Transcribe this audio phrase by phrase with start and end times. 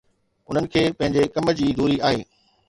[0.51, 2.25] انهن کي پنهنجي ڪم جي دوري آهي.